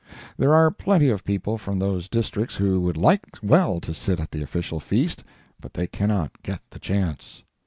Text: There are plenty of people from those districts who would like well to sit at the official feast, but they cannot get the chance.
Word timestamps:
There 0.35 0.51
are 0.51 0.71
plenty 0.71 1.09
of 1.09 1.23
people 1.23 1.59
from 1.59 1.77
those 1.77 2.09
districts 2.09 2.55
who 2.55 2.79
would 2.81 2.97
like 2.97 3.21
well 3.43 3.79
to 3.81 3.93
sit 3.93 4.19
at 4.19 4.31
the 4.31 4.41
official 4.41 4.79
feast, 4.79 5.23
but 5.59 5.75
they 5.75 5.85
cannot 5.85 6.41
get 6.41 6.61
the 6.71 6.79
chance. 6.79 7.43